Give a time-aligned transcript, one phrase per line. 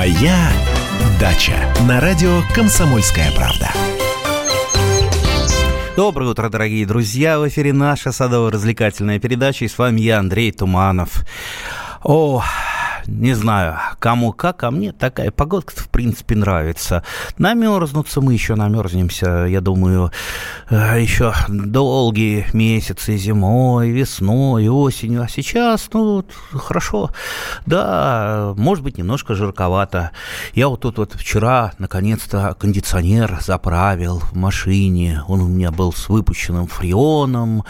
[0.00, 0.50] Моя
[1.20, 1.52] дача
[1.86, 3.70] на радио Комсомольская правда.
[5.94, 7.38] Доброе утро, дорогие друзья!
[7.38, 11.26] В эфире наша садово-развлекательная передача, и с вами я, Андрей Туманов.
[12.02, 12.42] О,
[13.06, 17.02] не знаю, кому как, а мне такая погодка в принципе нравится.
[17.38, 20.10] Намерзнуться мы еще намерзнемся, я думаю,
[20.68, 25.22] э, еще долгие месяцы зимой, весной, осенью.
[25.22, 27.10] А сейчас, ну, хорошо.
[27.66, 30.10] Да, может быть, немножко жарковато.
[30.54, 35.22] Я вот тут вот вчера, наконец-то, кондиционер заправил в машине.
[35.28, 37.64] Он у меня был с выпущенным фреоном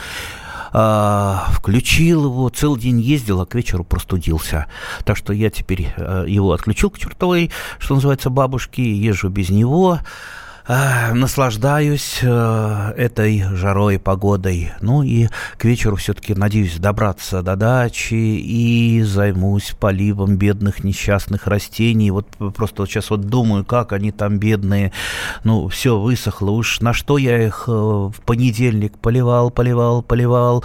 [0.72, 4.66] включил его, целый день ездил, а к вечеру простудился.
[5.04, 10.00] Так что я теперь э, его отключил к чертовой, что называется, бабушке, езжу без него
[10.68, 14.72] наслаждаюсь э, этой жарой, погодой.
[14.80, 22.10] Ну и к вечеру все-таки надеюсь добраться до дачи и займусь поливом бедных несчастных растений.
[22.10, 24.92] Вот просто вот сейчас вот думаю, как они там бедные.
[25.44, 26.50] Ну, все высохло.
[26.50, 30.64] Уж на что я их э, в понедельник поливал, поливал, поливал.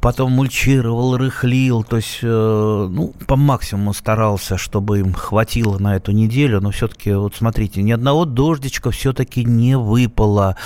[0.00, 1.84] Потом мульчировал, рыхлил.
[1.84, 6.60] То есть, э, ну, по максимуму старался, чтобы им хватило на эту неделю.
[6.60, 10.56] Но все-таки, вот смотрите, ни одного дождичка все-таки все-таки не выпало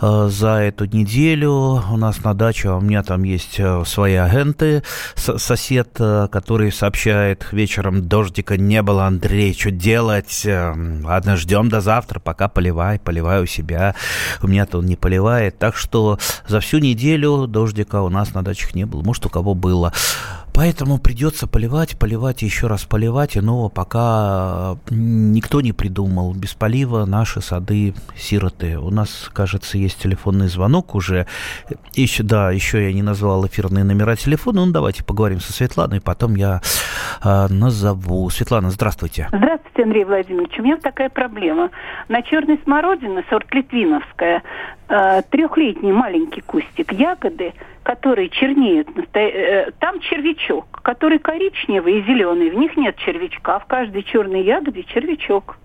[0.00, 1.82] э, за эту неделю.
[1.90, 4.82] У нас на даче, у меня там есть э, свои агенты,
[5.14, 10.46] сосед, э, который сообщает вечером, дождика не было, Андрей, что делать?
[10.46, 13.94] Ладно, ждем до завтра, пока поливай, поливай у себя.
[14.42, 15.58] У меня-то он не поливает.
[15.58, 19.02] Так что за всю неделю дождика у нас на дачах не было.
[19.02, 19.92] Может, у кого было.
[20.54, 26.34] Поэтому придется поливать, поливать еще раз поливать, иного пока никто не придумал.
[26.34, 28.78] Без полива наши сады сироты.
[28.78, 31.26] У нас, кажется, есть телефонный звонок уже.
[31.94, 34.66] Еще, да, еще я не назвал эфирные номера телефона.
[34.66, 36.60] Ну, давайте поговорим со Светланой, потом я
[37.24, 38.28] э, назову.
[38.30, 39.28] Светлана, здравствуйте.
[39.28, 40.58] Здравствуйте, Андрей Владимирович.
[40.58, 41.70] У меня такая проблема.
[42.08, 44.42] На черной смородине, сорт литвиновская,
[44.88, 47.52] э, трехлетний маленький кустик ягоды–
[47.82, 53.66] которые чернеют, э, там червячок, который коричневый и зеленый, в них нет червячка, а в
[53.66, 55.58] каждой черной ягоде червячок.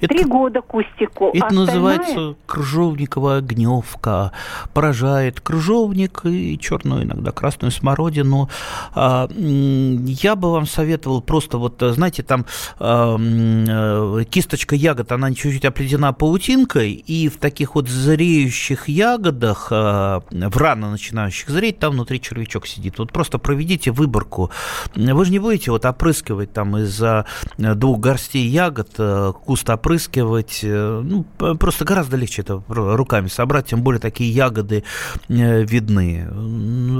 [0.00, 1.30] Это, Три года кустику.
[1.32, 1.66] Это остальное...
[1.66, 4.32] называется крыжовниковая гневка.
[4.72, 8.48] Поражает крыжовник и черную, иногда красную смородину.
[8.94, 12.46] А, я бы вам советовал просто вот, знаете, там
[12.78, 20.22] а, э, кисточка ягод, она чуть-чуть оплетена паутинкой, и в таких вот зреющих ягодах, а,
[20.30, 22.98] в рано начинающих зреть, там внутри червячок сидит.
[22.98, 24.50] Вот просто проведите выборку.
[24.94, 27.26] Вы же не будете вот опрыскивать там из-за
[27.58, 30.60] двух горстей ягод э, куст опрыскивать.
[30.62, 31.24] Э, ну,
[31.56, 34.84] просто гораздо легче это руками собрать, тем более такие ягоды
[35.28, 36.26] э, видны.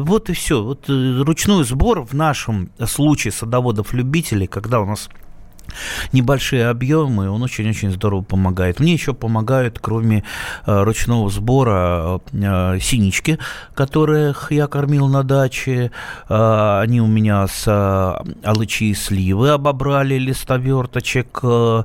[0.05, 0.63] Вот и все.
[0.63, 5.09] Вот э, ручной сбор в нашем случае садоводов-любителей, когда у нас
[6.13, 8.81] небольшие объемы, он очень-очень здорово помогает.
[8.81, 10.25] Мне еще помогают, кроме
[10.67, 13.39] э, ручного сбора, э, синички,
[13.75, 15.91] которых я кормил на даче.
[16.29, 21.85] Э, они у меня с э, алычи и сливы обобрали листоверточек э,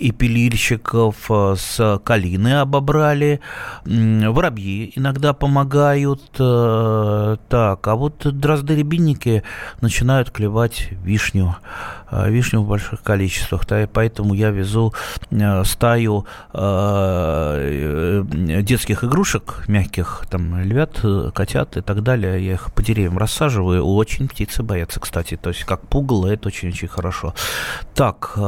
[0.00, 3.40] и пилильщиков, э, с калины обобрали.
[3.86, 6.22] Э, воробьи иногда помогают.
[6.38, 9.42] Э, так, а вот дрозды-рябинники
[9.80, 11.56] начинают клевать вишню.
[12.14, 14.92] Э, вишню в больших количествах, поэтому я везу
[15.30, 18.22] э, стаю э,
[18.62, 21.00] детских игрушек мягких, там, львят,
[21.34, 25.64] котят и так далее, я их по деревьям рассаживаю, очень птицы боятся, кстати, то есть
[25.64, 27.34] как пугало, это очень-очень хорошо.
[27.94, 28.38] Так,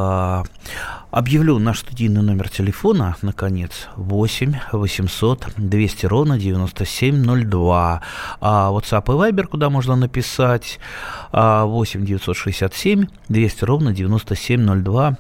[1.17, 8.03] Объявлю наш студийный номер телефона, наконец, 8 800 200 ровно 9702.
[8.43, 10.79] А WhatsApp и Viber, куда можно написать,
[11.33, 15.17] 8 967 200 ровно 9702.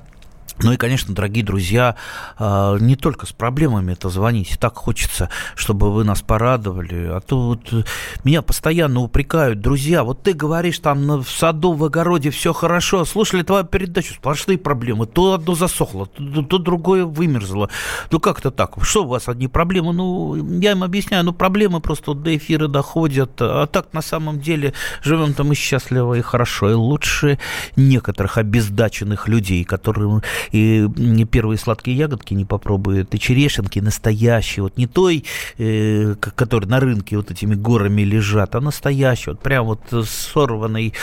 [0.63, 1.97] Ну и, конечно, дорогие друзья,
[2.39, 4.57] а, не только с проблемами это звоните.
[4.59, 7.09] Так хочется, чтобы вы нас порадовали.
[7.09, 7.85] А то вот
[8.25, 9.61] меня постоянно упрекают.
[9.61, 13.05] Друзья, вот ты говоришь, там в саду, в огороде все хорошо.
[13.05, 15.07] Слушали твою передачу, сплошные проблемы.
[15.07, 17.69] То одно засохло, то, то другое вымерзло.
[18.11, 18.77] Ну как-то так.
[18.83, 19.93] Что у вас одни проблемы?
[19.93, 23.33] Ну, я им объясняю, ну проблемы просто до эфира доходят.
[23.41, 27.39] А так на самом деле живем там и счастливо, и хорошо, и лучше
[27.77, 30.23] некоторых обездаченных людей, которые
[30.53, 30.89] и
[31.31, 35.25] первые сладкие ягодки не попробует, и черешенки настоящие, вот не той,
[35.59, 40.95] э, который на рынке вот этими горами лежат, а настоящие, вот прям вот сорванной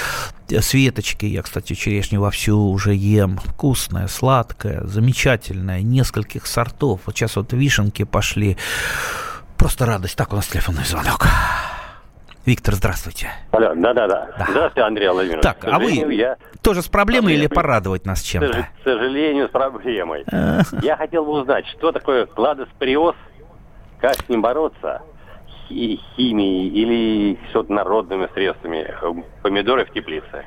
[0.49, 1.25] с веточки.
[1.25, 3.39] Я, кстати, черешню вовсю уже ем.
[3.43, 7.01] Вкусная, сладкая, замечательная, нескольких сортов.
[7.05, 8.57] Вот сейчас вот вишенки пошли.
[9.57, 10.15] Просто радость.
[10.15, 11.27] Так, у нас телефонный звонок.
[12.45, 13.31] Виктор, здравствуйте.
[13.51, 14.27] Алло, да-да-да.
[14.37, 14.47] Да.
[14.49, 15.43] Здравствуйте, Андрей Владимирович.
[15.43, 16.35] Так, а вы я...
[16.61, 18.67] тоже с проблемой или порадовать нас чем-то?
[18.81, 20.25] К сожалению, с проблемой.
[20.81, 23.15] Я хотел бы узнать, что такое кладоспориоз,
[24.01, 25.03] как с ним бороться,
[25.69, 28.93] химией или все народными средствами
[29.41, 30.45] помидоры в теплице?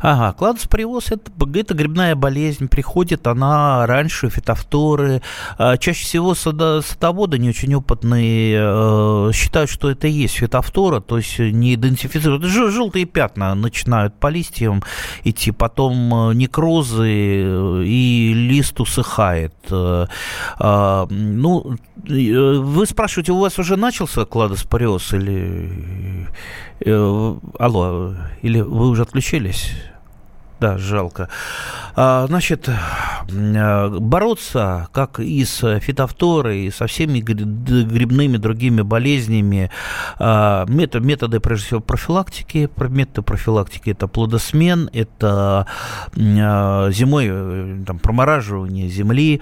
[0.00, 5.22] Ага, кладоспориоз это, это грибная болезнь, приходит она раньше фитофторы.
[5.58, 11.00] А, чаще всего садо, садоводы не очень опытные э, считают, что это и есть фитофтора,
[11.00, 12.44] то есть не идентифицируют.
[12.44, 14.82] Желтые пятна начинают по листьям
[15.24, 19.54] идти, потом э, некрозы э, и лист усыхает.
[19.70, 26.28] А, ну, вы спрашиваете, у вас уже начался кладоспориоз или...
[26.84, 29.71] Алло, или вы уже отключились?
[30.60, 31.28] Да, жалко.
[31.94, 39.70] А, значит, э, бороться как и с фитофторой, и со всеми грибными другими болезнями,
[40.18, 42.68] а, метод, методы, прежде всего, профилактики.
[42.78, 45.66] Методы профилактики– это плодосмен, это
[46.16, 49.40] а, зимой э, там, промораживание земли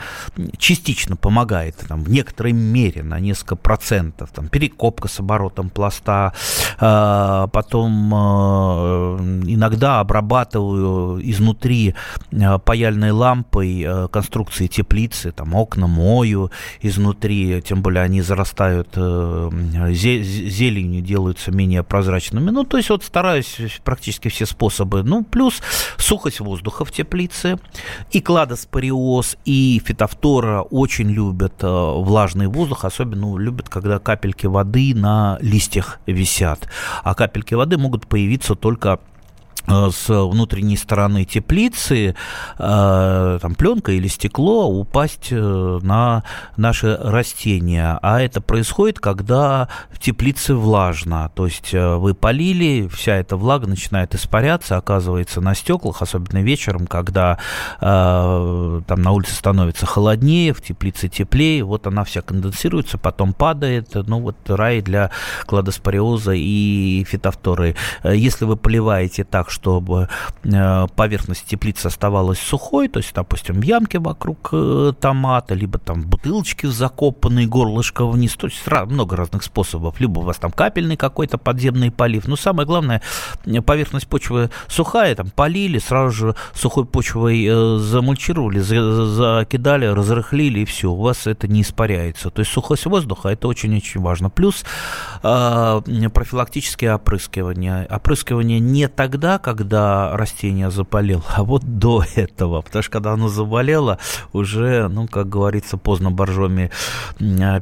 [0.58, 4.30] частично помогает, там, в некоторой мере, на несколько процентов.
[4.30, 6.32] Там, перекопка с оборотом пласта,
[6.78, 8.12] потом
[9.46, 11.94] иногда обрабатываю изнутри
[12.64, 16.50] паяльной лампой э, конструкции теплицы, там окна мою
[16.80, 19.50] изнутри, тем более они зарастают э,
[19.92, 22.50] зеленью, делаются менее прозрачными.
[22.50, 25.02] Ну, то есть вот стараюсь практически все способы.
[25.02, 25.60] Ну, плюс
[25.96, 27.58] сухость воздуха в теплице,
[28.10, 36.00] и кладоспориоз, и фитофтора очень любят влажный воздух, особенно любят, когда капельки воды на листьях
[36.06, 36.68] висят.
[37.02, 39.19] А капельки воды могут появиться только Э,
[39.66, 42.14] с внутренней стороны теплицы
[42.58, 46.24] э, там пленка или стекло упасть э, на
[46.56, 47.98] наши растения.
[48.02, 51.30] А это происходит, когда в теплице влажно.
[51.34, 57.38] То есть вы полили, вся эта влага начинает испаряться, оказывается на стеклах, особенно вечером, когда
[57.80, 63.94] там на улице становится холоднее, в теплице теплее, вот она вся конденсируется, потом падает.
[63.94, 65.10] Ну вот рай для
[65.46, 67.76] кладоспориоза и фитофторы.
[68.04, 70.08] Если вы поливаете так, чтобы
[70.44, 76.66] э, поверхность теплицы оставалась сухой, то есть, допустим, ямки вокруг э, томата, либо там бутылочки
[76.66, 80.00] закопанные, горлышко вниз, то есть много разных способов.
[80.00, 82.28] Либо у вас там капельный какой-то подземный полив.
[82.28, 83.02] Но самое главное,
[83.66, 90.90] поверхность почвы сухая, там полили, сразу же сухой почвой э, замульчировали, закидали, разрыхлили, и все,
[90.90, 92.30] у вас это не испаряется.
[92.30, 94.30] То есть сухость воздуха это очень-очень важно.
[94.30, 94.64] Плюс
[95.22, 97.86] профилактические опрыскивания.
[97.90, 102.60] Опрыскивание не тогда, когда растение заболело, а вот до этого.
[102.62, 103.98] Потому что когда оно заболело,
[104.32, 106.70] уже, ну, как говорится, поздно боржоми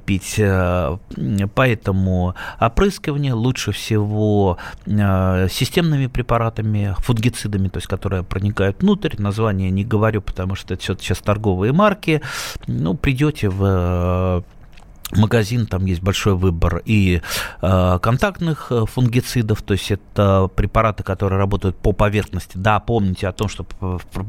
[0.04, 0.34] пить.
[0.38, 0.98] Э,
[1.54, 9.14] поэтому опрыскивание лучше всего э, системными препаратами, фунгицидами, то есть которые проникают внутрь.
[9.18, 12.20] Название не говорю, потому что это все сейчас торговые марки.
[12.66, 14.44] Ну, придете в
[15.12, 17.22] магазин, там есть большой выбор и
[17.62, 22.52] э, контактных э, фунгицидов, то есть это препараты, которые работают по поверхности.
[22.56, 23.66] Да, помните о том, что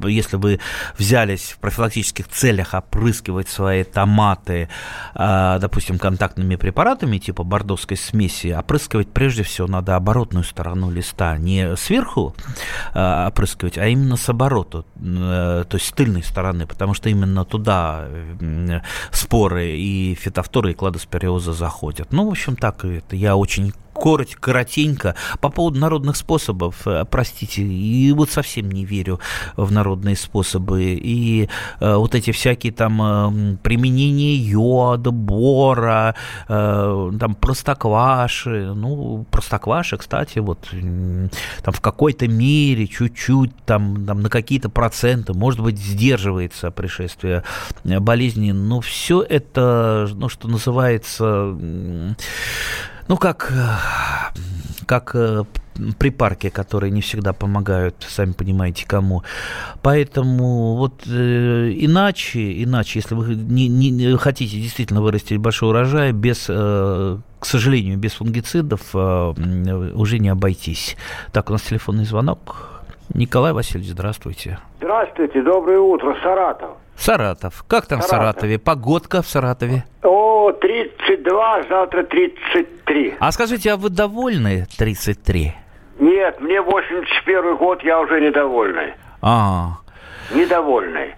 [0.05, 0.59] если вы
[0.97, 4.69] взялись в профилактических целях опрыскивать свои томаты,
[5.15, 11.75] э, допустим, контактными препаратами типа бордовской смеси, опрыскивать прежде всего надо оборотную сторону листа, не
[11.75, 12.35] сверху
[12.93, 17.45] э, опрыскивать, а именно с оборота, э, то есть с тыльной стороны, потому что именно
[17.45, 22.11] туда э, споры и фитофторы которые кладоспориоза заходят.
[22.11, 25.15] Ну, в общем, так это я очень коротко, коротенько.
[25.41, 29.19] По поводу народных способов, э, простите, и вот совсем не верю
[29.55, 30.93] в народные способы.
[30.93, 36.15] И э, вот эти всякие там э, применения йода, бора,
[36.47, 38.73] э, там простокваши.
[38.73, 45.59] Ну, простокваши, кстати, вот там в какой-то мере, чуть-чуть, там, там на какие-то проценты, может
[45.59, 47.43] быть, сдерживается пришествие
[47.83, 48.51] болезни.
[48.51, 51.55] Но все это, ну, что называется
[53.09, 55.43] ну, как, э, как э,
[55.97, 59.23] припарки, которые не всегда помогают, сами понимаете, кому.
[59.81, 66.45] Поэтому вот э, иначе, иначе, если вы не, не хотите действительно вырастить большой урожай, без,
[66.49, 69.33] э, к сожалению, без фунгицидов э,
[69.95, 70.95] уже не обойтись.
[71.33, 72.83] Так, у нас телефонный звонок.
[73.13, 74.59] Николай Васильевич, здравствуйте.
[74.77, 76.77] Здравствуйте, доброе утро, Саратов.
[76.99, 77.63] Саратов.
[77.67, 78.07] Как там Саратов.
[78.07, 78.59] в Саратове?
[78.59, 79.83] Погодка в Саратове?
[80.03, 83.15] О, 32, завтра 33.
[83.19, 85.53] А скажите, а вы довольны 33?
[85.99, 88.93] Нет, мне 81 год, я уже недовольный.
[89.21, 89.77] А.
[90.31, 91.15] Недовольный.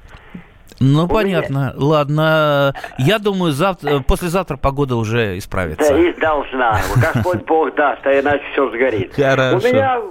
[0.81, 1.73] Ну, У понятно.
[1.75, 1.87] Меня...
[1.87, 2.73] Ладно.
[2.97, 5.93] Я думаю, завтра, послезавтра погода уже исправится.
[5.93, 6.81] Да, и должна.
[6.95, 9.13] Господь Бог даст, а иначе все сгорит.
[9.15, 9.57] Хорошо.
[9.57, 10.01] У меня,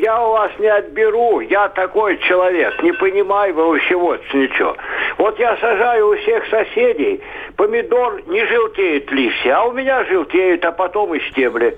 [0.00, 1.40] я у вас не отберу.
[1.40, 2.80] Я такой человек.
[2.82, 4.76] Не понимаю вы вообще ничего.
[5.18, 7.20] Вот я сажаю у всех соседей.
[7.56, 11.76] Помидор не желтеет листья, а у меня желтеют, а потом и стебли.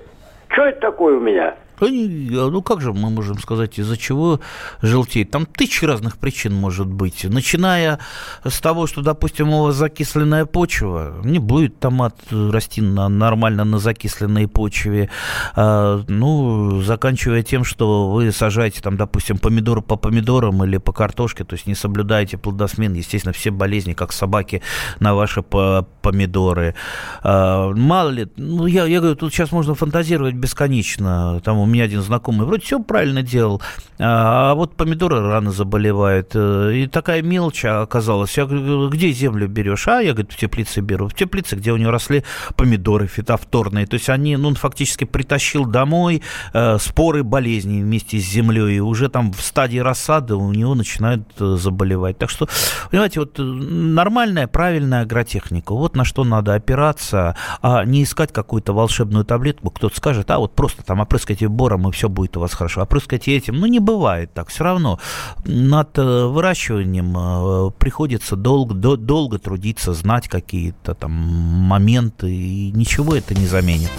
[0.49, 1.55] Что это такое у меня?
[1.79, 4.39] Ну, как же мы можем сказать, из-за чего
[4.81, 5.31] желтеет?
[5.31, 7.23] Там тысячи разных причин может быть.
[7.23, 7.99] Начиная
[8.43, 13.79] с того, что, допустим, у вас закисленная почва, не будет томат расти на, нормально на
[13.79, 15.09] закисленной почве.
[15.55, 21.43] А, ну, заканчивая тем, что вы сажаете, там, допустим, помидоры по помидорам или по картошке,
[21.43, 24.61] то есть не соблюдаете плодосмен, естественно, все болезни, как собаки,
[24.99, 26.75] на ваши помидоры.
[27.21, 31.39] А, мало ли, ну, я, я говорю, тут сейчас можно фантазировать бесконечно.
[31.43, 33.61] Там меня один знакомый вроде все правильно делал,
[33.99, 36.31] а, а вот помидоры рано заболевают.
[36.35, 38.37] Э, и такая мелочь оказалась.
[38.37, 39.87] Я говорю, где землю берешь?
[39.87, 41.07] А я, говорю, в теплице беру.
[41.07, 42.23] В теплице, где у него росли
[42.55, 43.87] помидоры фитофторные.
[43.87, 46.21] То есть они, ну, он фактически притащил домой
[46.53, 48.77] э, споры болезней вместе с землей.
[48.77, 52.17] И уже там в стадии рассады у него начинают э, заболевать.
[52.17, 52.47] Так что,
[52.91, 55.73] понимаете, вот нормальная, правильная агротехника.
[55.73, 59.71] Вот на что надо опираться, а не искать какую-то волшебную таблетку.
[59.71, 62.81] Кто-то скажет, а вот просто там опрыскайте бором, и все будет у вас хорошо.
[62.81, 64.49] Опрыскать этим, ну, не бывает так.
[64.49, 64.99] Все равно
[65.45, 73.15] над э, выращиванием э, приходится долго, до, долго трудиться, знать какие-то там моменты, и ничего
[73.15, 73.91] это не заменит.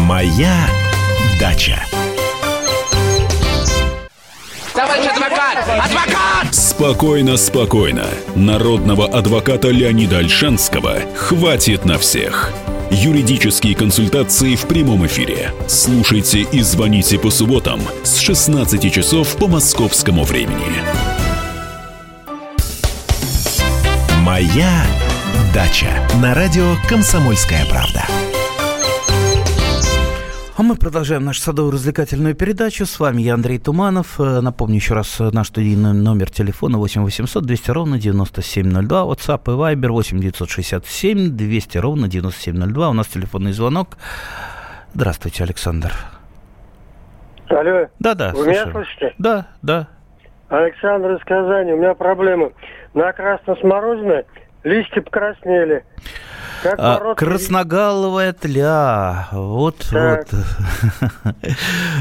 [0.00, 0.66] Моя
[1.40, 1.78] дача.
[4.74, 5.58] Товарищ адвокат!
[5.68, 6.54] Адвокат!
[6.54, 8.06] Спокойно, спокойно.
[8.34, 12.52] Народного адвоката Леонида Альшанского хватит на всех.
[12.90, 15.52] Юридические консультации в прямом эфире.
[15.66, 20.82] Слушайте и звоните по субботам с 16 часов по московскому времени.
[24.20, 24.86] Моя
[25.52, 28.04] дача на радио Комсомольская правда.
[30.56, 32.86] А мы продолжаем нашу садово-развлекательную передачу.
[32.86, 34.20] С вами я, Андрей Туманов.
[34.20, 39.02] Э, напомню еще раз э, наш студийный номер телефона 8 800 200 ровно 9702.
[39.02, 42.88] WhatsApp и Viber 8 967 200 ровно 9702.
[42.88, 43.96] У нас телефонный звонок.
[44.94, 45.92] Здравствуйте, Александр.
[47.48, 47.88] Алло.
[47.98, 48.30] Да-да.
[48.30, 48.52] Вы слушаю.
[48.52, 49.14] меня слышите?
[49.18, 49.88] Да, да.
[50.50, 51.72] Александр из Казани.
[51.72, 52.52] У меня проблема.
[52.94, 54.24] На красно-смородиной
[54.62, 55.84] листья покраснели.
[56.64, 59.28] Как а, красногаловая тля.
[59.32, 60.26] Вот, так.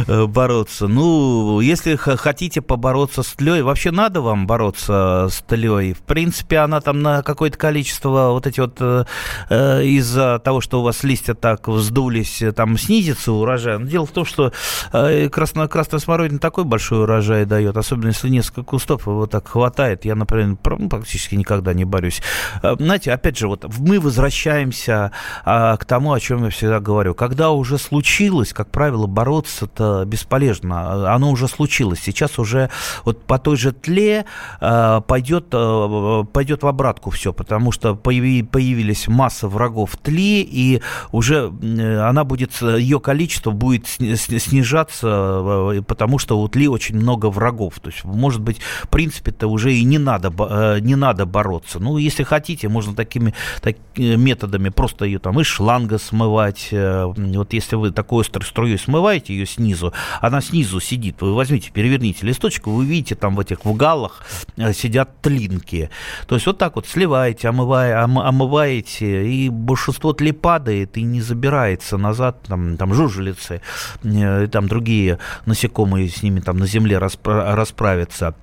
[0.07, 0.29] вот.
[0.29, 0.87] бороться.
[0.87, 5.91] Ну, если хотите побороться с тлей, вообще надо вам бороться с тлей.
[5.91, 9.03] В принципе, она там на какое-то количество вот эти вот э,
[9.49, 13.79] э из-за того, что у вас листья так вздулись, там снизится урожай.
[13.79, 14.53] Но дело в том, что
[14.93, 20.05] э, красно, красная смородина такой большой урожай дает, особенно если несколько кустов его так хватает.
[20.05, 22.21] Я, например, практически никогда не борюсь.
[22.61, 25.11] Э, знаете, опять же, вот мы возвращаемся возвращаемся
[25.45, 27.13] а, к тому, о чем я всегда говорю.
[27.13, 31.13] Когда уже случилось, как правило, бороться-то бесполезно.
[31.13, 31.99] Оно уже случилось.
[31.99, 32.69] Сейчас уже
[33.05, 34.25] вот по той же тле
[34.59, 40.41] а, пойдет, а, пойдет в обратку все, потому что появи, появились масса врагов в тле,
[40.41, 40.81] и
[41.11, 47.79] уже она будет, ее количество будет снижаться, а, потому что у тли очень много врагов.
[47.79, 51.79] То есть, может быть, в принципе-то уже и не надо, а, не надо бороться.
[51.79, 56.69] Ну, если хотите, можно такими так, методами методами, просто ее там из шланга смывать.
[56.71, 61.71] Э, вот если вы такой острой струей смываете ее снизу, она снизу сидит, вы возьмите,
[61.71, 64.23] переверните листочек, вы увидите там в этих вгалах
[64.57, 65.89] э, сидят тлинки.
[66.27, 71.97] То есть вот так вот сливаете, омывая, омываете, и большинство тли падает и не забирается
[71.97, 73.61] назад, там, там жужелицы,
[74.03, 78.35] э, там другие насекомые с ними там на земле расправятся.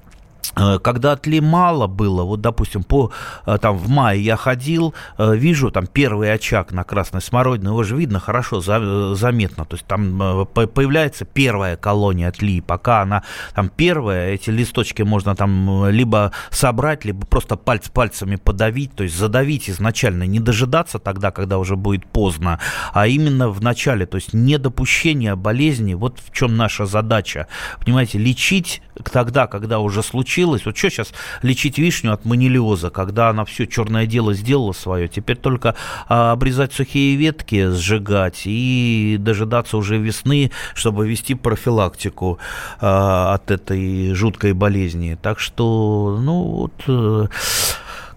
[0.56, 3.12] Э, когда тли мало было, вот, допустим, по,
[3.46, 7.82] э, там, в мае я ходил, э, вижу там первый очаг на красной смородине, его
[7.82, 13.22] же видно хорошо, заметно, то есть там появляется первая колония тли, пока она
[13.54, 19.16] там первая, эти листочки можно там либо собрать, либо просто пальц пальцами подавить, то есть
[19.16, 22.58] задавить изначально, не дожидаться тогда, когда уже будет поздно,
[22.92, 27.46] а именно в начале, то есть недопущение болезни, вот в чем наша задача,
[27.84, 30.64] понимаете, лечить тогда, когда уже случилось, случилось.
[30.64, 35.08] Вот что сейчас лечить вишню от манилиоза, когда она все черное дело сделала свое.
[35.08, 35.74] Теперь только
[36.08, 42.38] а, обрезать сухие ветки, сжигать и дожидаться уже весны, чтобы вести профилактику
[42.80, 45.18] а, от этой жуткой болезни.
[45.20, 47.30] Так что, ну вот...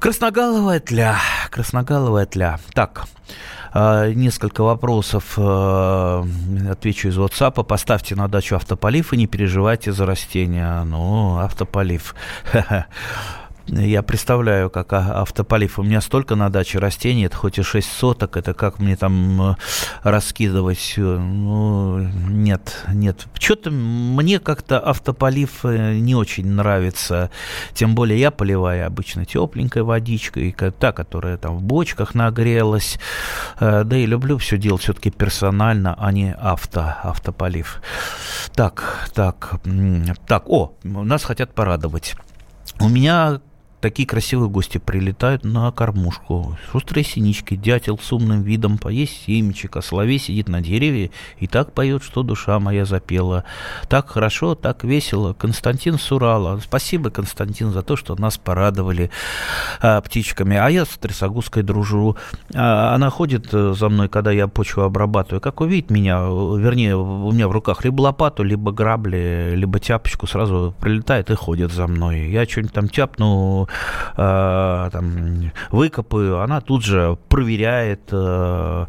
[0.04, 1.18] Красноголовая тля,
[1.50, 2.60] красноголовая тля.
[2.74, 3.06] Так,
[3.74, 6.24] э, несколько вопросов э,
[6.70, 7.64] отвечу из WhatsApp.
[7.64, 10.84] Поставьте на дачу автополив и не переживайте за растения.
[10.84, 12.16] Ну, автополив.
[13.67, 15.79] Я представляю, как а, автополив.
[15.79, 19.51] У меня столько на даче растений, это хоть и 6 соток, это как мне там
[19.51, 19.55] э,
[20.03, 20.96] раскидывать?
[20.98, 23.25] Ну, нет, нет.
[23.39, 27.32] Что-то мне как-то автополив э, не очень нравится.
[27.74, 33.00] Тем более я поливаю обычно тепленькой водичкой, та, которая там в бочках нагрелась.
[33.62, 37.82] Э, да и люблю все делать все-таки персонально, а не авто, автополив.
[38.55, 39.62] Так, так,
[40.27, 42.15] так, о, нас хотят порадовать.
[42.82, 43.39] У меня
[43.84, 46.58] такие красивые гости прилетают на кормушку.
[46.72, 51.74] Шустрые синички, дятел с умным видом поесть семечек, а соловей сидит на дереве и так
[51.74, 53.44] поет, что душа моя запела.
[53.90, 55.34] Так хорошо, так весело.
[55.34, 56.62] Константин Сурала.
[56.63, 59.12] Спасибо, Константин, за то, что нас порадовали
[59.82, 60.56] а, птичками.
[60.56, 62.16] А я с трясогузкой дружу.
[62.56, 65.42] А, она ходит э, за мной, когда я почву обрабатываю.
[65.42, 70.74] Как увидит меня, вернее, у меня в руках либо лопату, либо грабли, либо тяпочку, сразу
[70.80, 72.30] прилетает и ходит за мной.
[72.30, 73.68] Я что-нибудь там тяпну,
[74.18, 78.86] э, там, выкопаю, она тут же проверяет, э,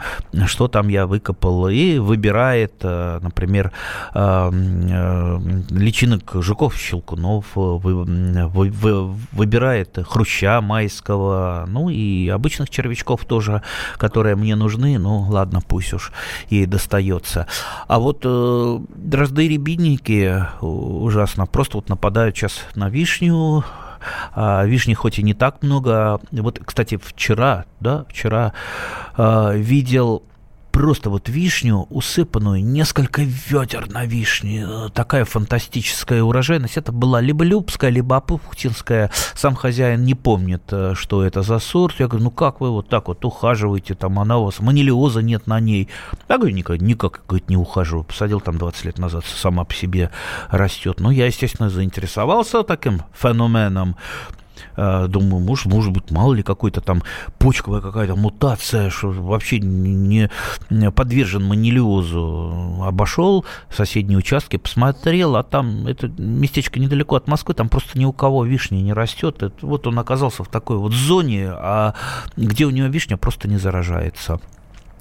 [0.47, 3.73] что там я выкопал, и выбирает, э, например,
[4.15, 5.39] э, э,
[5.71, 13.63] личинок жуков, щелкунов, вы, вы, вы, выбирает хруща майского, ну и обычных червячков тоже,
[13.97, 16.13] которые мне нужны, ну ладно, пусть уж
[16.51, 17.47] ей достается.
[17.89, 23.65] А вот э, дрозды рябинники ужасно, просто вот нападают сейчас на вишню,
[24.35, 26.21] а, вишни хоть и не так много.
[26.31, 28.53] Вот, кстати, вчера, да, вчера
[29.17, 30.23] а, видел
[30.75, 36.77] просто вот вишню, усыпанную, несколько ведер на вишне, такая фантастическая урожайность.
[36.77, 39.13] Это была либо Любская, либо Апухтинская.
[39.35, 42.01] Сам хозяин не помнит, э, что это за сорт.
[42.01, 45.47] Я говорю, ну как вы вот так вот ухаживаете, там она у вас, манилиоза нет
[45.47, 45.89] на ней.
[46.29, 48.03] Я говорю, никак, никак говорит, не ухаживаю.
[48.03, 50.11] Посадил там 20 лет назад, сама по себе
[50.51, 50.99] растет.
[50.99, 53.95] Ну, я, естественно, заинтересовался таким феноменом.
[54.77, 57.03] Э, думаю, может, может быть, мало ли какой-то там
[57.39, 60.31] почковая какая-то мутация, что вообще не
[60.95, 62.83] подвержен манилиозу.
[62.83, 68.13] Обошел соседние участки, посмотрел, а там это местечко недалеко от Москвы, там просто ни у
[68.13, 69.43] кого вишни не растет.
[69.43, 71.95] Это, вот он оказался в такой вот зоне, а
[72.37, 74.41] где у него вишня просто не заражается.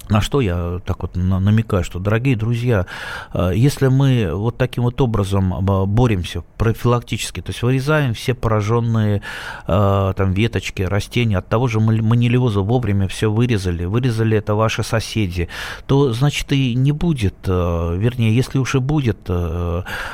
[0.10, 2.86] На что я так вот намекаю, что, дорогие друзья,
[3.34, 9.22] э, если мы вот таким вот образом э, боремся профилактически, то есть вырезаем все пораженные
[9.66, 15.48] э, там веточки, растения, от того же манилиоза вовремя все вырезали, вырезали это ваши соседи,
[15.88, 19.30] то, значит, и не будет, вернее, если уж и будет,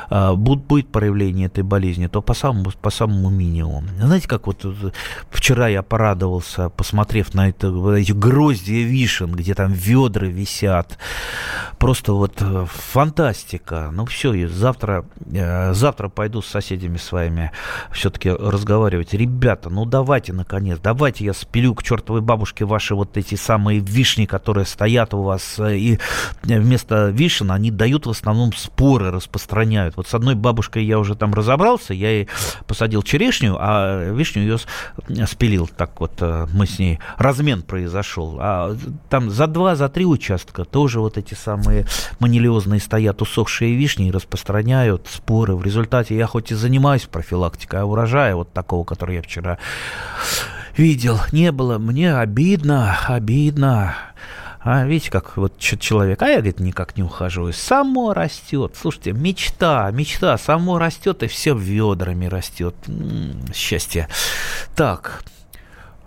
[0.10, 3.88] будет проявление этой болезни, то по самому, по самому минимуму.
[4.00, 4.66] Знаете, как вот
[5.32, 10.98] вчера я порадовался, посмотрев на это, эти гроздья вишен, где там ведра висят.
[11.78, 13.90] Просто вот э, фантастика.
[13.94, 17.52] Ну все, завтра, э, завтра пойду с соседями своими
[17.92, 19.14] все-таки разговаривать.
[19.14, 24.26] Ребята, ну давайте, наконец, давайте я спилю к чертовой бабушке ваши вот эти самые вишни,
[24.26, 25.58] которые стоят у вас.
[25.60, 26.00] Э, и
[26.44, 29.96] вместо вишен они дают в основном споры, распространяют.
[29.96, 32.28] Вот с одной бабушкой я уже там разобрался, я ей
[32.68, 34.58] посадил черешню, а вишню ее
[35.28, 35.68] спилил.
[35.68, 38.38] Так вот мы с ней размен произошел.
[38.40, 38.76] А
[39.10, 41.86] там за два два, за три участка тоже вот эти самые
[42.20, 45.56] манилиозные стоят усохшие вишни и распространяют споры.
[45.56, 49.60] В результате я хоть и занимаюсь профилактикой, а урожая вот такого, который я вчера
[50.76, 51.78] видел, не было.
[51.78, 53.96] Мне обидно, обидно.
[54.62, 57.54] А видите, как вот человек, а я, говорит, никак не ухаживаю.
[57.54, 58.76] Само растет.
[58.76, 62.76] Слушайте, мечта, мечта, само растет и все ведрами растет.
[62.88, 64.10] М-м, счастье.
[64.76, 65.24] Так,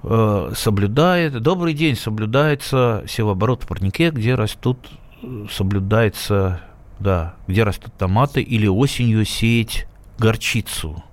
[0.02, 4.78] соблюдает, добрый день, соблюдается севооборот в парнике, где растут,
[5.22, 6.60] э, соблюдается,
[6.98, 9.86] да, где растут томаты или осенью сеять
[10.18, 11.04] горчицу.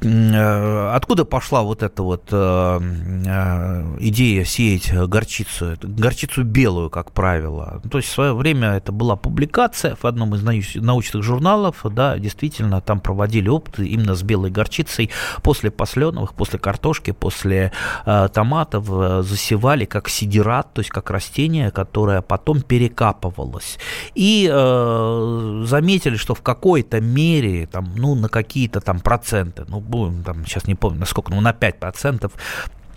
[0.00, 2.80] Э, откуда пошла вот эта вот э,
[3.26, 7.82] э, идея сеять горчицу, горчицу белую, как правило?
[7.90, 10.42] То есть в свое время это была публикация в одном из
[10.76, 15.10] научных журналов, да, действительно, там проводили опыты именно с белой горчицей
[15.42, 17.72] после посленовых, после картошки, после
[18.04, 18.86] томатов
[19.24, 23.78] засевали как сидират, то есть как растение, которое потом перекапывалось.
[24.14, 24.46] И
[25.64, 30.66] заметили, что в какой-то мере, там, ну, на какие-то там проценты, ну, будем там, сейчас
[30.66, 32.87] не помню, насколько, ну, на 5% Э,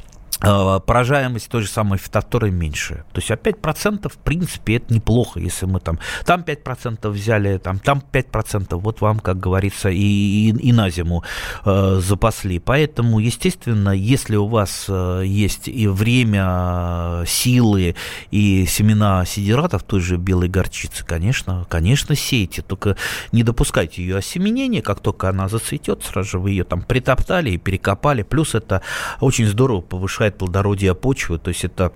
[0.41, 3.03] поражаемость той же самой фитофторы меньше.
[3.13, 7.77] То есть, а 5% в принципе это неплохо, если мы там, там 5% взяли, там,
[7.79, 11.23] там 5%, вот вам, как говорится, и, и, и на зиму
[11.63, 12.57] э, запасли.
[12.59, 17.95] Поэтому, естественно, если у вас э, есть и время, силы,
[18.31, 22.97] и семена сидератов, той же белой горчицы, конечно, конечно, сейте, только
[23.31, 27.57] не допускайте ее осеменения, как только она зацветет, сразу же вы ее там притоптали и
[27.57, 28.81] перекопали, плюс это
[29.19, 31.91] очень здорово повышает повышает плодородие почвы, то есть это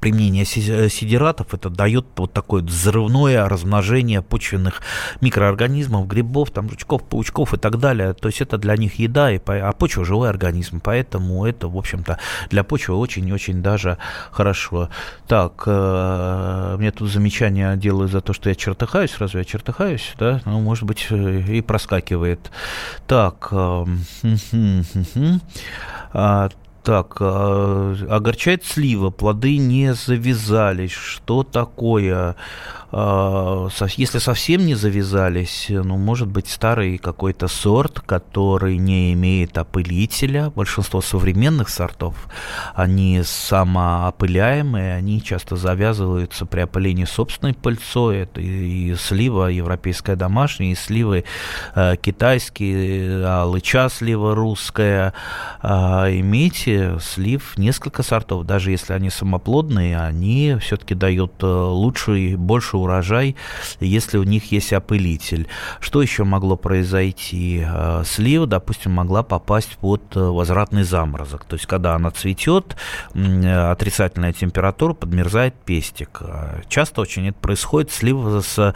[0.00, 4.82] применение сидератов, это дает вот такое взрывное размножение почвенных
[5.22, 8.12] микроорганизмов, грибов, там, жучков, паучков и так далее.
[8.12, 12.18] То есть это для них еда, и, а почва живой организм, поэтому это, в общем-то,
[12.50, 13.96] для почвы очень-очень даже
[14.30, 14.90] хорошо.
[15.26, 20.42] Так, э, мне тут замечание делают за то, что я чертыхаюсь, разве я чертыхаюсь, да?
[20.44, 22.50] Ну, может быть, э, и проскакивает.
[23.06, 23.86] Так, э,
[26.12, 26.48] э,
[26.88, 30.92] так, а, огорчает слива, плоды не завязались.
[30.92, 32.34] Что такое?
[32.90, 40.50] А, если совсем не завязались, ну, может быть, старый какой-то сорт, который не имеет опылителя.
[40.50, 42.14] Большинство современных сортов,
[42.74, 48.20] они самоопыляемые, они часто завязываются при опылении собственной пыльцой.
[48.20, 51.24] Это и слива европейская домашняя, и сливы
[51.74, 55.12] э, китайские, алыча слива русская.
[55.60, 56.08] А,
[57.00, 63.36] слив несколько сортов, даже если они самоплодные, они все-таки дают э, лучший, больше урожай,
[63.80, 65.48] если у них есть опылитель.
[65.80, 67.64] Что еще могло произойти?
[67.66, 71.44] Э, слива, допустим, могла попасть под э, возвратный заморозок.
[71.44, 72.76] То есть, когда она цветет,
[73.14, 76.22] отрицательная температура, подмерзает пестик.
[76.68, 78.74] Часто очень это происходит слива с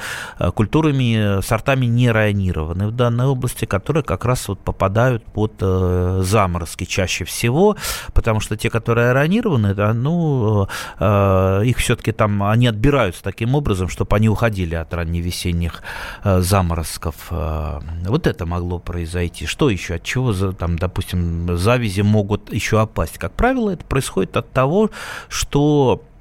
[0.54, 7.24] культурами, сортами не районированные в данной области, которые как раз вот попадают под заморозки чаще
[7.24, 7.76] всего,
[8.12, 14.16] потому что те, которые районированы, да, ну, их все-таки там, они отбираются таким образом, чтобы
[14.16, 15.82] они уходили от ранневесенних
[16.24, 17.14] э, заморозков.
[17.30, 19.46] Э, вот это могло произойти.
[19.46, 19.94] Что еще?
[19.94, 23.18] От чего, там, допустим, завязи могут еще опасть?
[23.18, 24.90] Как правило, это происходит от того,
[25.28, 26.11] что Э,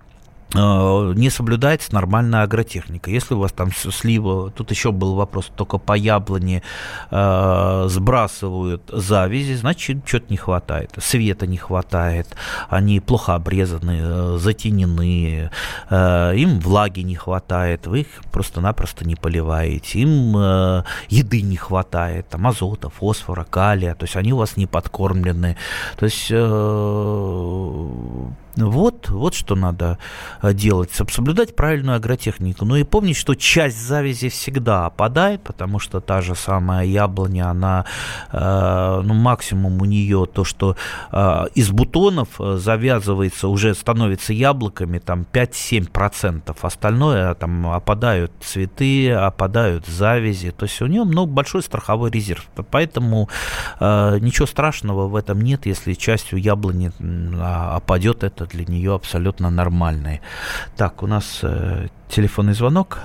[0.53, 3.09] не соблюдается нормальная агротехника.
[3.09, 6.61] Если у вас там слива, тут еще был вопрос, только по яблоне
[7.09, 10.91] э, сбрасывают завязи, значит, что-то не хватает.
[10.97, 12.27] Света не хватает,
[12.69, 15.51] они плохо обрезаны, э, затенены,
[15.89, 22.27] э, им влаги не хватает, вы их просто-напросто не поливаете, им э, еды не хватает,
[22.29, 25.55] там азота, фосфора, калия, то есть они у вас не подкормлены.
[25.97, 26.37] То есть э,
[28.57, 29.97] вот, вот что надо
[30.41, 32.65] э, делать, соблюдать правильную агротехнику.
[32.65, 37.85] Ну и помнить, что часть завязи всегда опадает, потому что та же самая яблоня, она,
[38.31, 40.75] э, ну максимум у нее то, что
[41.11, 50.51] э, из бутонов завязывается, уже становится яблоками, там 5-7%, остальное там опадают цветы, опадают завязи,
[50.51, 53.29] то есть у нее много, большой страховой резерв, поэтому
[53.79, 56.91] ничего страшного в этом нет, если частью яблони
[57.41, 60.21] опадет это это для нее абсолютно нормальные.
[60.77, 62.99] Так, у нас э, телефонный звонок.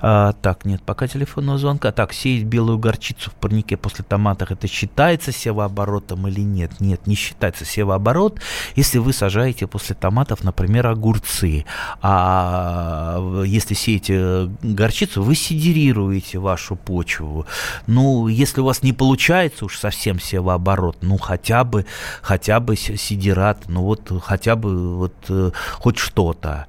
[0.00, 1.92] А, так, нет, пока телефонного звонка.
[1.92, 6.80] Так, сеять белую горчицу в парнике после томатов, это считается севооборотом или нет?
[6.80, 8.40] Нет, не считается севооборот,
[8.76, 11.64] если вы сажаете после томатов, например, огурцы.
[12.02, 17.46] А если сеете горчицу, вы сидерируете вашу почву.
[17.86, 21.86] Ну, если у вас не получается уж совсем севооборот, ну, хотя бы,
[22.22, 26.66] хотя бы сидерат, ну, вот, хотя бы, вот, э, хоть что-то.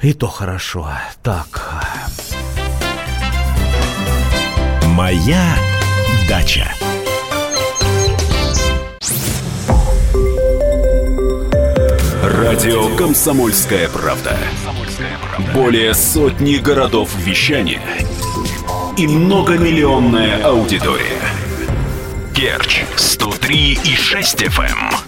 [0.00, 0.88] И то хорошо.
[1.22, 1.82] Так.
[4.86, 5.56] Моя
[6.28, 6.72] дача.
[12.22, 14.36] Радио Комсомольская правда".
[15.52, 17.82] Более сотни городов вещания
[18.96, 21.20] и многомиллионная аудитория.
[22.34, 25.07] Керч 103 и 6 FM.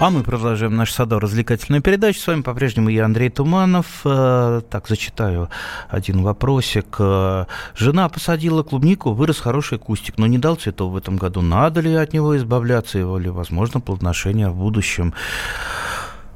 [0.00, 2.20] А мы продолжаем нашу садово-развлекательную передачу.
[2.20, 4.00] С вами по-прежнему я, Андрей Туманов.
[4.06, 5.50] Э, так, зачитаю
[5.90, 6.96] один вопросик.
[6.98, 7.44] Э,
[7.76, 11.42] жена посадила клубнику, вырос хороший кустик, но не дал цветов в этом году.
[11.42, 15.12] Надо ли от него избавляться его или, возможно, плодоношение в будущем?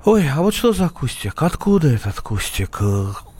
[0.04, 1.42] Ой, а вот что за кустик?
[1.42, 2.82] Откуда этот кустик?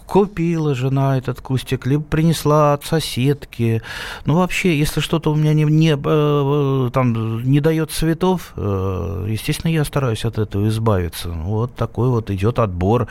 [0.06, 3.82] Э, купила жена этот кустик, либо принесла от соседки.
[4.26, 9.72] Ну, вообще, если что-то у меня не, не, э, там, не дает цветов, э, естественно,
[9.72, 11.30] я стараюсь от этого избавиться.
[11.30, 13.08] Вот такой вот идет отбор.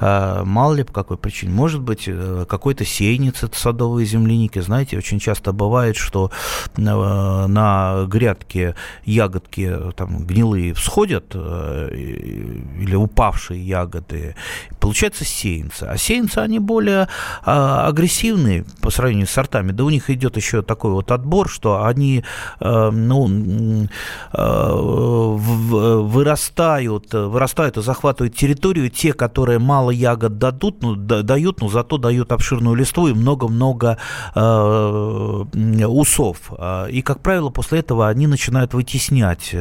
[0.00, 1.52] Э, мало ли по какой причине.
[1.52, 2.08] Может быть,
[2.48, 4.60] какой-то сеянец от садовой земляники.
[4.60, 6.30] Знаете, очень часто бывает, что
[6.76, 8.74] на грядке
[9.04, 14.34] ягодки там гнилые всходят или упавшие ягоды.
[14.82, 15.84] Получается сеянцы.
[15.84, 17.06] А сеянцы, они более
[17.44, 19.70] а, агрессивные по сравнению с сортами.
[19.70, 22.24] Да у них идет еще такой вот отбор, что они
[22.58, 23.86] а, ну,
[24.32, 24.74] а,
[26.02, 28.90] вырастают, вырастают и захватывают территорию.
[28.90, 33.98] Те, которые мало ягод дадут, ну, дают, но зато дают обширную листву и много-много
[34.34, 35.44] а,
[35.86, 36.38] усов.
[36.90, 39.54] И, как правило, после этого они начинают вытеснять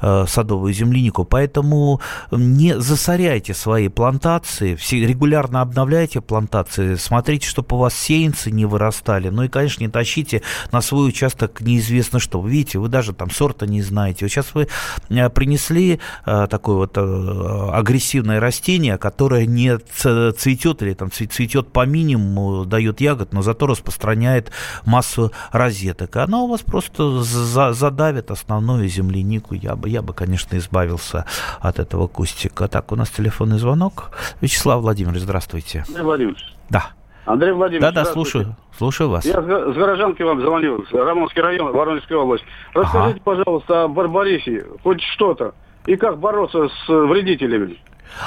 [0.00, 1.24] садовую землянику.
[1.24, 2.00] Поэтому
[2.32, 9.28] не засоряйте свои плантации, все регулярно обновляйте плантации, смотрите, чтобы у вас сеянцы не вырастали.
[9.28, 12.44] Ну и, конечно, не тащите на свой участок неизвестно что.
[12.46, 14.24] Видите, вы даже там сорта не знаете.
[14.24, 14.68] Вот сейчас вы
[15.10, 21.84] э, принесли э, такое вот э, агрессивное растение, которое не цветет или там цветет по
[21.84, 24.50] минимуму, дает ягод, но зато распространяет
[24.86, 26.16] массу розеток.
[26.16, 29.54] Оно у вас просто задавит основную землянику.
[29.54, 31.26] Я бы, я бы, конечно, избавился
[31.60, 32.68] от этого кустика.
[32.68, 34.13] Так, у нас телефонный звонок.
[34.40, 35.84] Вячеслав Владимирович, здравствуйте.
[35.88, 36.44] Андрей Владимирович.
[36.70, 36.86] Да.
[37.26, 37.94] Андрей Владимирович.
[37.94, 38.56] Да, да, слушаю.
[38.76, 39.24] Слушаю вас.
[39.24, 42.44] Я с горожанки вам звонил, Рамонский район, Воронежская область.
[42.74, 43.36] Расскажите, ага.
[43.36, 45.54] пожалуйста, о Барбарисе, хоть что-то.
[45.86, 47.78] И как бороться с вредителями?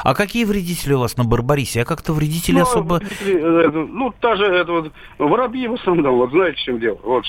[0.04, 1.80] А какие вредители у вас на Барбарисе?
[1.80, 2.96] Я как-то вредители ну, особо...
[2.96, 7.00] Вредители, э, ну, та же, это вот, воробьи в основном, вот знаете, в чем дело.
[7.04, 7.24] Вот.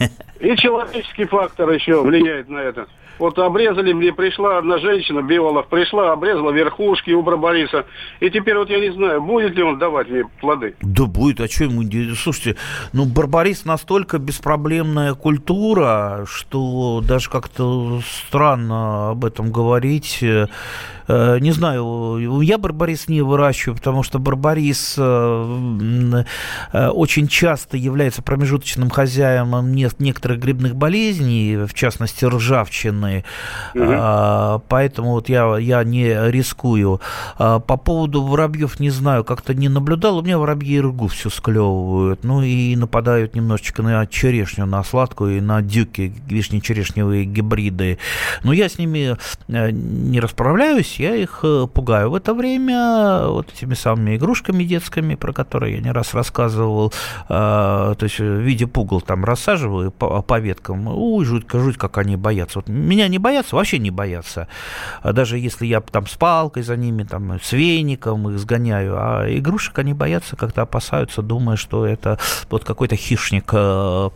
[0.40, 2.86] И человеческий фактор еще влияет на это.
[3.18, 7.84] Вот обрезали, мне пришла одна женщина, биолог, пришла, обрезала верхушки у Барбариса.
[8.20, 10.76] И теперь вот я не знаю, будет ли он давать мне плоды.
[10.80, 11.82] Да будет, а что ему...
[12.14, 12.56] Слушайте,
[12.92, 20.22] ну Барбарис настолько беспроблемная культура, что даже как-то странно об этом говорить.
[21.08, 26.24] Э, не знаю, я барбарис не выращиваю, потому что барбарис э,
[26.72, 33.24] э, очень часто является промежуточным хозяином некоторых грибных болезней, в частности ржавчины,
[33.74, 34.62] угу.
[34.68, 37.00] поэтому вот я, я не рискую.
[37.38, 42.24] По поводу воробьев не знаю, как-то не наблюдал, у меня воробьи и рыгу все склевывают,
[42.24, 47.98] ну и нападают немножечко на черешню, на сладкую и на дюки, вишне-черешневые гибриды.
[48.42, 49.16] Но я с ними
[49.48, 55.32] не расправляюсь, я их э, пугаю в это время вот этими самыми игрушками детскими, про
[55.32, 56.92] которые я не раз рассказывал,
[57.28, 61.98] а, то есть в виде пугал там рассаживаю по, по веткам, ой, жутко, жуть, как
[61.98, 62.58] они боятся.
[62.58, 64.48] Вот меня не боятся, вообще не боятся.
[65.02, 69.26] А даже если я там с палкой за ними, там, с веником их сгоняю, а
[69.28, 72.18] игрушек они боятся, как-то опасаются, думая, что это
[72.50, 74.10] вот какой-то хищник э,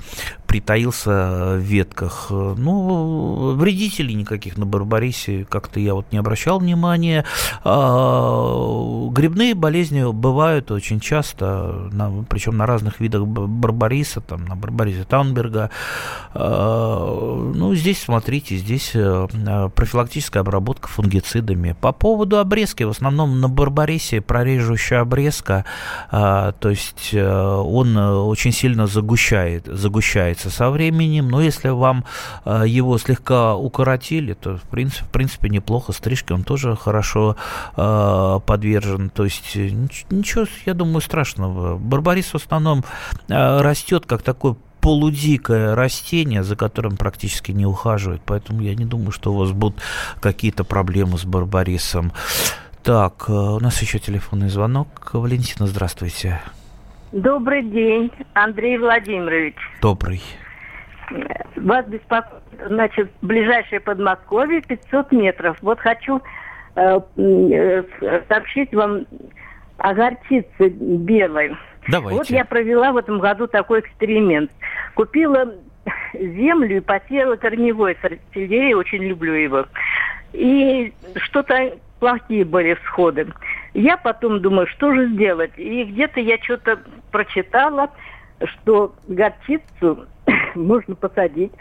[0.52, 2.26] притаился в ветках.
[2.30, 7.24] Ну, вредителей никаких на Барбарисе как-то я вот не обращал внимания.
[7.64, 11.90] А, грибные болезни бывают очень часто,
[12.28, 15.70] причем на разных видах Барбариса, там, на Барбарисе Таунберга.
[16.34, 19.28] А, ну, здесь, смотрите, здесь э,
[19.74, 21.74] профилактическая обработка фунгицидами.
[21.80, 25.64] По поводу обрезки, в основном на Барбарисе прорежущая обрезка,
[26.10, 32.04] а, то есть э, он очень сильно загущает, загущается меняется со временем, но если вам
[32.44, 35.92] э, его слегка укоротили, то в принципе, в принципе неплохо.
[35.92, 37.36] Стрижки он тоже хорошо
[37.76, 39.10] э, подвержен.
[39.10, 39.70] То есть э,
[40.10, 41.76] ничего, я думаю, страшного.
[41.76, 42.84] Барбарис в основном
[43.28, 48.22] растет как такой полудикое растение, за которым практически не ухаживают.
[48.24, 49.80] Поэтому я не думаю, что у вас будут
[50.20, 52.12] какие-то проблемы с барбарисом.
[52.82, 55.10] Так, у нас еще телефонный звонок.
[55.12, 56.40] Валентина, здравствуйте.
[57.12, 59.56] Добрый день, Андрей Владимирович.
[59.82, 60.22] Добрый.
[61.56, 65.58] Вас беспокоит, значит, ближайшее Подмосковье 500 метров.
[65.60, 66.22] Вот хочу
[66.74, 67.82] э, э,
[68.28, 69.04] сообщить вам
[69.76, 71.54] о горчице белой.
[71.88, 72.18] Давайте.
[72.18, 74.50] Вот я провела в этом году такой эксперимент.
[74.94, 75.52] Купила
[76.14, 77.98] землю и посеяла корневой
[78.32, 79.66] сельдерей, очень люблю его.
[80.32, 83.26] И что-то плохие были всходы.
[83.74, 85.52] Я потом думаю, что же сделать.
[85.56, 86.80] И где-то я что-то
[87.10, 87.90] прочитала,
[88.44, 90.06] что горчицу
[90.54, 91.52] можно посадить.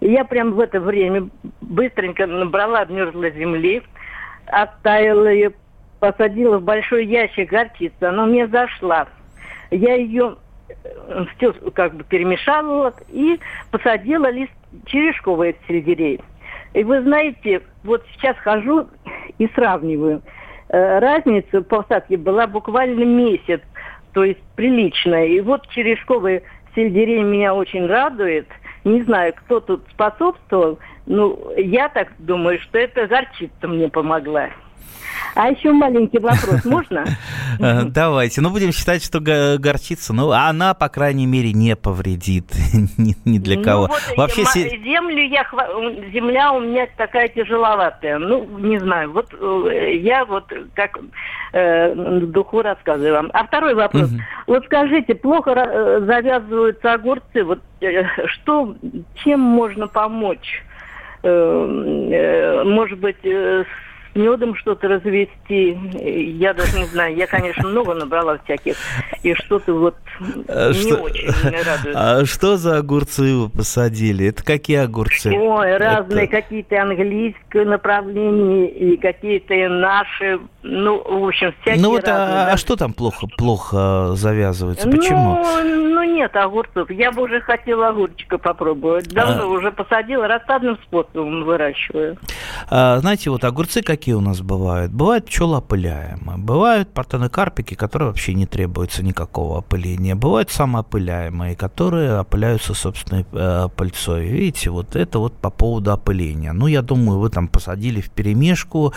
[0.00, 1.28] И я прям в это время
[1.60, 3.82] быстренько набрала мерзлой земли,
[4.46, 5.52] оставила ее,
[6.00, 8.02] посадила в большой ящик горчицы.
[8.02, 9.06] Она мне зашла.
[9.70, 10.36] Я ее
[10.68, 13.38] э, все как бы перемешала и
[13.70, 14.52] посадила лист
[14.86, 16.20] черешковый сельдерей.
[16.74, 18.88] И вы знаете, вот сейчас хожу
[19.38, 20.20] и сравниваю–
[20.70, 23.60] разница в посадке была буквально месяц,
[24.12, 25.26] то есть приличная.
[25.26, 26.42] И вот черешковый
[26.74, 28.46] сельдерей меня очень радует.
[28.84, 34.50] Не знаю, кто тут способствовал, ну, я так думаю, что это горчица мне помогла.
[35.34, 37.04] А еще маленький вопрос, можно?
[37.62, 38.40] Э, давайте.
[38.40, 42.46] Ну, будем считать, что горчица, ну, она, по крайней мере, не повредит
[42.96, 43.88] ни для ну кого.
[44.16, 45.44] Вообще землю я
[46.10, 48.18] земля у меня такая тяжеловатая.
[48.18, 49.12] Ну, не знаю.
[49.12, 50.98] Вот э, я вот как
[51.52, 53.30] э, духу рассказываю вам.
[53.34, 54.10] А второй вопрос.
[54.46, 57.44] Вот скажите, плохо завязываются огурцы.
[57.44, 57.60] Вот
[58.26, 58.74] что,
[59.16, 60.62] чем можно помочь?
[61.22, 63.66] Может быть, с
[64.14, 65.78] медом что-то развести.
[66.38, 67.16] Я даже не знаю.
[67.16, 68.76] Я, конечно, много набрала всяких.
[69.22, 69.96] И что-то вот
[70.48, 71.96] а не что, очень меня радует.
[72.00, 74.26] А что за огурцы вы посадили?
[74.26, 75.30] Это какие огурцы?
[75.30, 76.42] Ой, разные Это...
[76.42, 80.40] какие-то английское направление и какие-то наши.
[80.62, 82.52] Ну, в общем, всякие Ну вот, а, разные, а, да?
[82.52, 84.88] а что там плохо, плохо завязывается?
[84.88, 85.42] Почему?
[85.42, 86.90] Ну, ну, нет огурцов.
[86.90, 89.08] Я бы уже хотела огурчика попробовать.
[89.08, 89.46] Давно а...
[89.46, 92.18] уже посадила, рассадным способом выращиваю.
[92.68, 94.92] А, знаете, вот огурцы какие какие у нас бывают?
[94.92, 103.26] Бывают пчелоопыляемые, бывают партенокарпики, которые вообще не требуется никакого опыления, бывают самоопыляемые, которые опыляются собственной
[103.30, 104.26] э, пыльцой.
[104.26, 106.52] Видите, вот это вот по поводу опыления.
[106.52, 108.94] Ну, я думаю, вы там посадили в перемешку.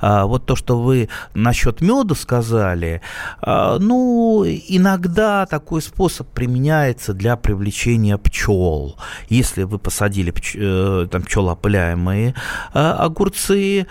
[0.00, 3.02] А, вот то, что вы насчет меда сказали,
[3.42, 8.96] а, ну, иногда такой способ применяется для привлечения пчел.
[9.28, 12.34] Если вы посадили пч, э, там пчелоопыляемые
[12.72, 13.86] э, огурцы, э,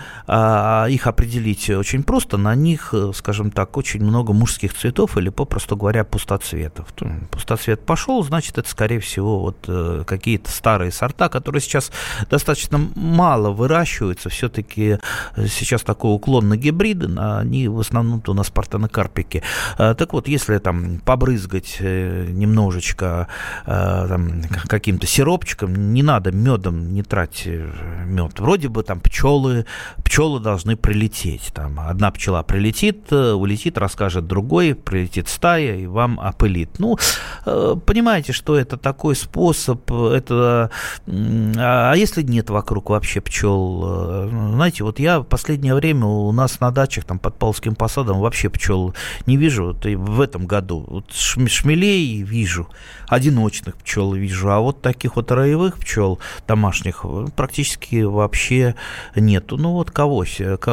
[0.58, 2.38] а их определить очень просто.
[2.38, 6.86] На них, э, скажем так, очень много мужских цветов или, попросту говоря, пустоцветов.
[7.30, 11.92] Пустоцвет пошел, значит, это, скорее всего, вот э, какие-то старые сорта, которые сейчас
[12.30, 14.30] достаточно мало выращиваются.
[14.30, 14.98] Все-таки
[15.36, 19.42] э, сейчас такой уклон на гибриды, они в основном у нас партенокарпики.
[19.76, 23.28] Так вот, если там побрызгать немножечко
[23.66, 27.66] там, каким-то сиропчиком, не надо медом, не тратьте
[28.06, 28.40] мед.
[28.40, 29.66] Вроде бы там пчелы,
[30.02, 31.50] пчелы должны прилететь.
[31.52, 36.78] Там одна пчела прилетит, э, улетит, расскажет другой, прилетит стая и вам опылит.
[36.78, 36.96] Ну,
[37.44, 40.70] э, понимаете, что это такой способ, это...
[41.06, 43.82] А если нет вокруг вообще пчел?
[43.84, 48.20] Э, знаете, вот я в последнее время у нас на дачах, там под Павловским посадом,
[48.20, 48.94] вообще пчел
[49.26, 49.66] не вижу.
[49.66, 50.84] Вот и в этом году.
[50.86, 52.68] Вот шмелей вижу,
[53.08, 57.04] одиночных пчел вижу, а вот таких вот роевых пчел домашних
[57.34, 58.76] практически вообще
[59.16, 59.56] нету.
[59.56, 60.24] Ну вот кого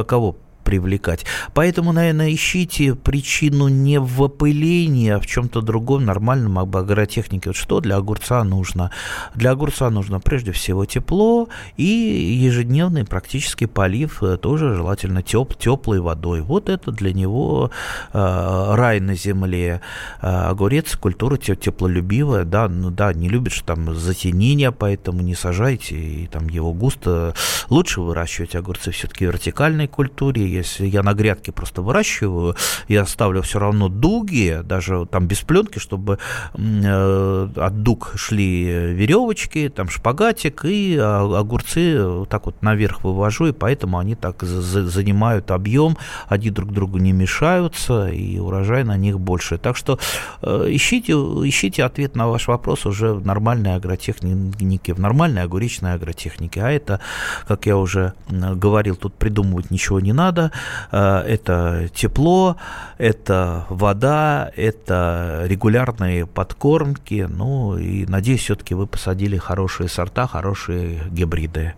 [0.07, 1.25] кого привлекать.
[1.53, 7.49] Поэтому, наверное, ищите причину не в опылении, а в чем-то другом нормальном об агротехнике.
[7.49, 8.91] Вот что для огурца нужно?
[9.35, 15.99] Для огурца нужно прежде всего тепло и ежедневный практически полив, э, тоже желательно теп, теплой
[15.99, 16.41] водой.
[16.41, 17.71] Вот это для него
[18.13, 19.81] э, рай на земле.
[20.21, 25.95] Э, огурец культура теплолюбивая, да, ну да, не любит что там затенение, поэтому не сажайте
[25.95, 27.33] и там его густо.
[27.69, 32.55] Лучше выращивать огурцы все-таки в вертикальной культуре, если я на грядке просто выращиваю,
[32.87, 36.19] я ставлю все равно дуги, даже там без пленки, чтобы
[36.53, 43.51] э, от дуг шли веревочки, там шпагатик, и огурцы вот так вот наверх вывожу, и
[43.51, 49.57] поэтому они так занимают объем, они друг другу не мешаются, и урожай на них больше.
[49.57, 49.99] Так что
[50.41, 56.61] э, ищите, ищите ответ на ваш вопрос уже в нормальной агротехнике, в нормальной огуречной агротехнике.
[56.61, 56.99] А это,
[57.47, 60.51] как я уже говорил, тут придумывать ничего не надо, года.
[60.91, 62.57] Э, это тепло,
[62.97, 67.27] это вода, это регулярные подкормки.
[67.29, 71.73] Ну и надеюсь, все-таки вы посадили хорошие сорта, хорошие гибриды.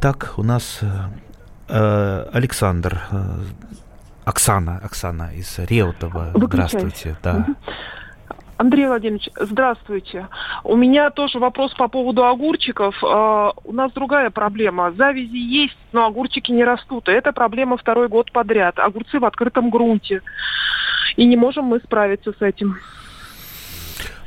[0.00, 0.80] Так, у нас
[1.68, 3.44] э, Александр, э,
[4.24, 6.32] Оксана, Оксана из Реутова.
[6.34, 7.16] Здравствуйте.
[7.22, 7.46] Да.
[8.62, 10.28] Андрей Владимирович, здравствуйте.
[10.62, 12.94] У меня тоже вопрос по поводу огурчиков.
[13.02, 14.92] Uh, у нас другая проблема.
[14.92, 17.08] Завязи есть, но огурчики не растут.
[17.08, 18.78] И это проблема второй год подряд.
[18.78, 20.22] Огурцы в открытом грунте.
[21.16, 22.76] И не можем мы справиться с этим.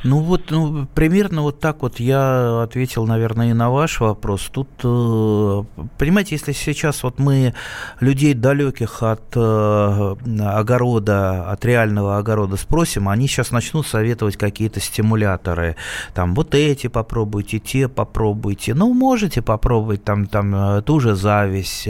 [0.05, 4.51] Ну вот, ну, примерно вот так вот я ответил, наверное, и на ваш вопрос.
[4.51, 5.63] Тут, э,
[5.97, 7.55] понимаете, если сейчас вот мы
[8.01, 15.75] людей далеких от э, огорода, от реального огорода спросим, они сейчас начнут советовать какие-то стимуляторы.
[16.13, 18.75] Там вот эти попробуйте, те попробуйте.
[18.75, 21.89] Ну, можете попробовать там, там э, ту же зависть,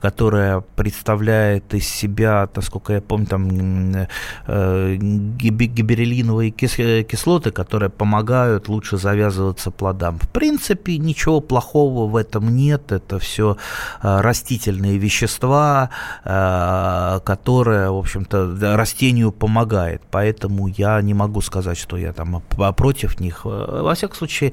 [0.00, 3.48] которая представляет из себя, насколько я помню, там
[5.38, 10.18] гиберелиновые кислоты кислоты, которые помогают лучше завязываться плодам.
[10.18, 12.92] В принципе, ничего плохого в этом нет.
[12.92, 13.56] Это все
[14.02, 15.90] э, растительные вещества,
[16.24, 20.02] э, которые, в общем-то, растению помогает.
[20.10, 22.42] Поэтому я не могу сказать, что я там
[22.76, 23.44] против них.
[23.44, 24.52] Во всяком случае,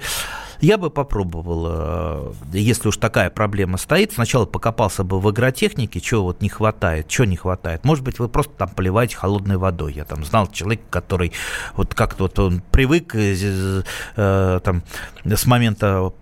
[0.63, 6.23] я бы попробовал, э, если уж такая проблема стоит, сначала покопался бы в игротехнике, чего
[6.23, 7.83] вот не хватает, чего не хватает.
[7.83, 9.91] Может быть, вы просто там поливаете холодной водой.
[9.93, 11.33] Я там знал человека, который
[11.75, 13.83] вот как-то вот он привык э,
[14.15, 14.83] э, там
[15.25, 16.13] с момента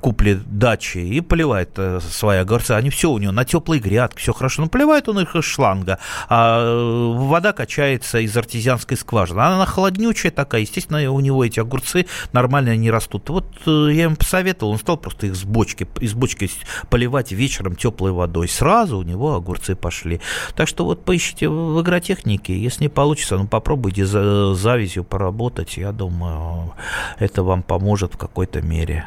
[0.00, 2.70] купли дачи и поливает свои огурцы.
[2.72, 4.62] Они все у него на теплой грядке, все хорошо.
[4.62, 5.98] Но поливает он их из шланга,
[6.30, 9.40] а вода качается из артезианской скважины.
[9.40, 13.28] Она холоднючая такая, естественно, у него эти огурцы нормально не растут.
[13.28, 13.46] Вот
[13.88, 16.50] я ему посоветовал, он стал просто их с бочки, из бочки
[16.90, 18.48] поливать вечером теплой водой.
[18.48, 20.20] Сразу у него огурцы пошли.
[20.54, 25.92] Так что вот поищите в игротехнике, если не получится, ну попробуйте за завязью поработать, я
[25.92, 26.74] думаю,
[27.18, 29.06] это вам поможет в какой-то мере.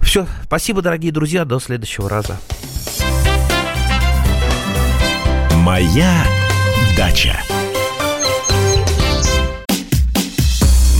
[0.00, 2.38] Все, спасибо, дорогие друзья, до следующего раза.
[5.56, 6.24] Моя
[6.96, 7.40] дача.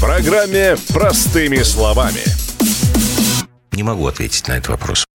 [0.00, 2.22] программе «Простыми словами».
[3.72, 5.07] Не могу ответить на этот вопрос.